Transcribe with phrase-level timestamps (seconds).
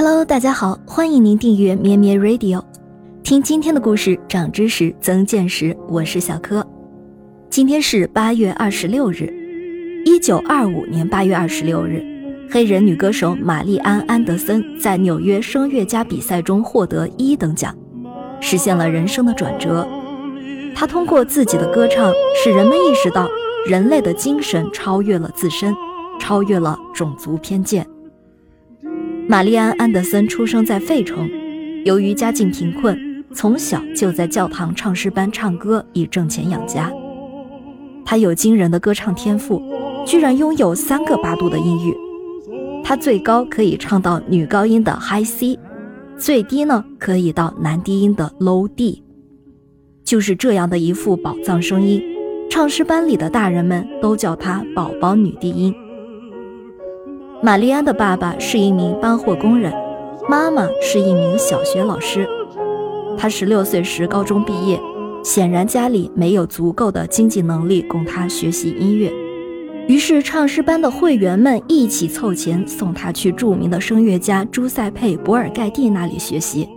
[0.00, 2.62] Hello，大家好，欢迎您订阅咩咩 Radio，
[3.24, 5.76] 听今天的故事，长知识，增见识。
[5.88, 6.64] 我是小柯。
[7.50, 9.28] 今天是八月二十六日，
[10.04, 12.00] 一九二五年八月二十六日，
[12.48, 17.76] 黑人女歌手玛丽安·安德森在纽约声乐家比赛中获得一等奖，
[18.38, 19.84] 实现了人生的转折。
[20.76, 22.12] 她通过自己的歌唱，
[22.44, 23.28] 使人们意识到
[23.66, 25.74] 人类的精神超越了自身，
[26.20, 27.84] 超越了种族偏见。
[29.30, 31.28] 玛丽安·安德森出生在费城，
[31.84, 32.98] 由于家境贫困，
[33.34, 36.90] 从小就在教堂唱诗班唱歌以挣钱养家。
[38.06, 39.62] 他有惊人的歌唱天赋，
[40.06, 41.94] 居然拥有三个八度的音域。
[42.82, 45.58] 他最高可以唱到女高音的 High C，
[46.16, 49.02] 最低呢可以到男低音的 Low D。
[50.04, 52.02] 就是这样的一副宝藏声音，
[52.48, 55.74] 唱诗班里的大人们都叫她“宝宝女低音”。
[57.40, 59.72] 玛丽安的爸爸是一名搬货工人，
[60.28, 62.28] 妈妈是一名小学老师。
[63.16, 64.80] 她十六岁时高中毕业，
[65.22, 69.12] 显然家里没有足够的经济能力供她学习音乐，
[69.86, 76.68] 于是唱诗班的会员们一起凑钱送她去著名的声乐家朱塞佩·博尔盖蒂那里学习。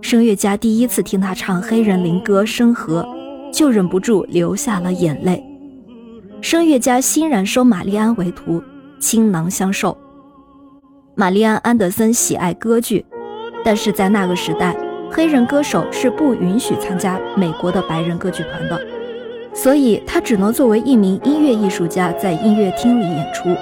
[0.00, 3.02] 声乐家第一次听她唱黑人灵歌《生和》，
[3.52, 5.44] 就忍不住流下了眼泪。
[6.40, 8.62] 声乐家欣然收玛丽安为徒。
[9.00, 9.96] 倾囊相授。
[11.16, 13.04] 玛丽安·安德森喜爱歌剧，
[13.64, 14.76] 但是在那个时代，
[15.10, 18.80] 黑人歌手是不允许参加美国的白人歌剧团的，
[19.52, 23.56] 所以他只能作为一名音乐艺术家在音乐厅里演出。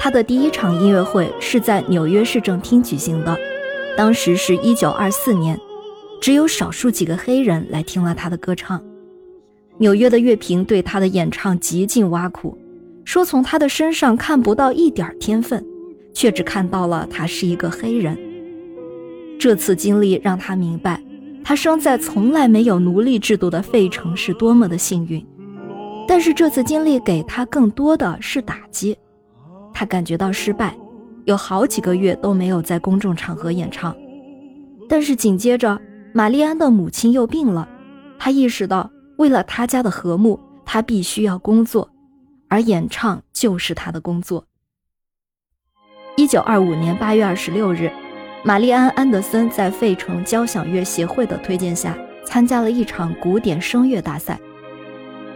[0.00, 3.38] 他的第一场音乐会是在纽约市政厅举行的，
[3.96, 5.58] 当时是一九二四年，
[6.20, 8.82] 只有少数几个黑人来听了他的歌唱。
[9.78, 12.58] 纽约的乐评对他的演唱极尽挖苦。
[13.04, 15.64] 说从他的身上看不到一点天分，
[16.12, 18.18] 却只看到了他是一个黑人。
[19.38, 21.02] 这次经历让他明白，
[21.44, 25.24] 他生在从来没有奴隶制度的费城是多么的幸运。
[26.06, 28.96] 但是这次经历给他更多的是打击，
[29.72, 30.76] 他感觉到失败，
[31.24, 33.94] 有好几个月都没有在公众场合演唱。
[34.88, 35.80] 但是紧接着，
[36.12, 37.68] 玛丽安的母亲又病了，
[38.18, 41.88] 他意识到为了他家的和睦，他必须要工作。
[42.54, 44.46] 而演唱就是他的工作。
[46.16, 47.90] 一九二五年八月二十六日，
[48.44, 54.38] 玛丽安·安德森在费城交响乐协会的推荐下，参加了一场古典声乐大赛。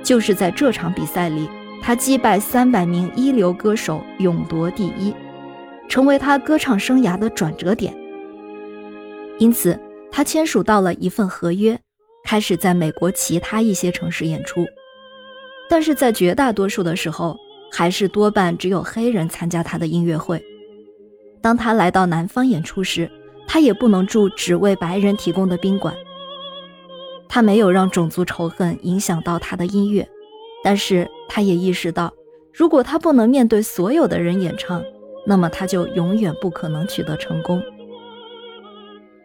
[0.05, 1.51] 就是在这场比赛里，
[1.83, 5.13] 他击败三百名一流歌手，勇夺第一，
[5.89, 7.93] 成为他歌唱生涯的转折点。
[9.41, 9.77] 因此，
[10.13, 11.81] 他签署到了一份合约，
[12.23, 14.65] 开始在美国其他一些城市演出。
[15.69, 17.37] 但是在绝大多数的时候，
[17.71, 20.43] 还是多半只有黑人参加他的音乐会。
[21.41, 23.11] 当他来到南方演出时，
[23.47, 25.95] 他也不能住只为白人提供的宾馆。
[27.29, 30.09] 他没有让种族仇恨影响到他的音乐，
[30.65, 32.13] 但是他也意识到，
[32.53, 34.83] 如果他不能面对所有的人演唱，
[35.27, 37.63] 那么他就永远不可能取得成功。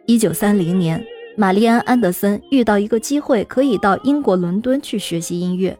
[0.06, 1.02] 一九三零年，
[1.34, 5.76] 玛丽安·安德森遇到一个机会，可以到英国伦敦去学习音乐。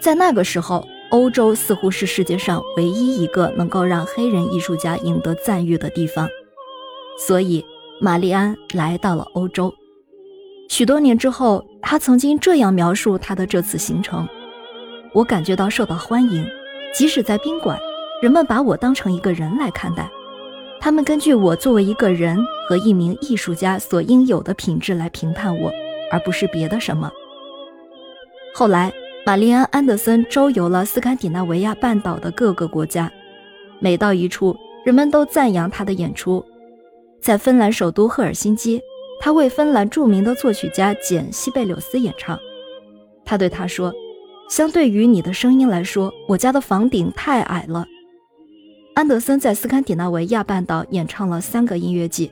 [0.00, 6.28] 在那个时候，欧洲似乎是世界上唯一一个能够让黑人艺术家赢得赞誉的地方，
[7.18, 7.64] 所以
[8.00, 9.74] 玛丽安来到了欧洲。
[10.68, 14.28] 许多年之后，他曾经这样描述他的这次行程
[15.12, 16.46] ：“我感觉到受到欢迎，
[16.94, 17.78] 即使在宾馆，
[18.22, 20.08] 人们把我当成一个人来看待，
[20.80, 22.38] 他们根据我作为一个人
[22.68, 25.72] 和一名艺术家所应有的品质来评判我，
[26.12, 27.10] 而不是别的什么。”
[28.54, 28.92] 后来。
[29.28, 33.12] 玛丽安·安德森周游了斯堪的纳维亚半岛的各个国家，
[33.78, 34.56] 每到一处，
[34.86, 36.42] 人们都赞扬他的演出。
[37.20, 38.80] 在芬兰首都赫尔辛基，
[39.20, 42.38] 他为芬兰著名的作曲家简·西贝柳斯演唱。
[43.22, 43.92] 他对他说
[44.48, 47.84] ：“相对于你的声音来说，我家的房顶太矮了。”
[48.96, 52.30] 安德森在斯堪的纳维亚半岛演唱了三个音乐季，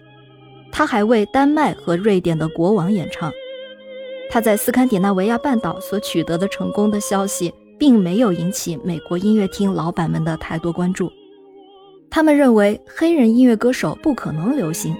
[0.73, 3.31] 他还为丹麦和瑞典的国王演唱。
[4.31, 11.11] 他在斯堪的纳维亚半岛所取得的成功的消息，并没有引起美国音乐厅老板们的太多关注。
[12.11, 14.95] 他们认为黑人音乐歌手不可能流行。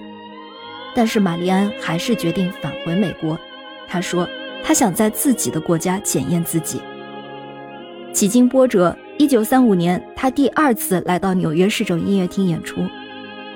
[0.95, 3.37] 但是玛丽安还是决定返回美国。
[3.87, 4.27] 他说
[4.63, 6.81] ：“他想在自己的国家检验自己。”
[8.11, 12.81] 几经波折，1935年，他第二次来到纽约市政音乐厅演出。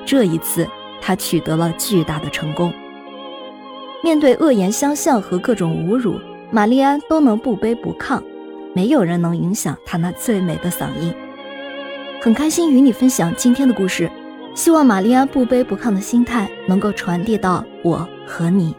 [0.05, 0.67] 这一次，
[1.01, 2.71] 他取得了巨大的成功。
[4.03, 6.19] 面对恶言相向和各种侮辱，
[6.49, 8.21] 玛丽安都能不卑不亢，
[8.73, 11.13] 没有人能影响她那最美的嗓音。
[12.19, 14.09] 很开心与你分享今天的故事，
[14.55, 18.75] 希望玛丽安不卑不亢的心态能够传递到我和你。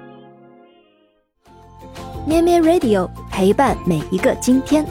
[2.26, 4.86] 咩咩 Radio 陪伴每一个今天。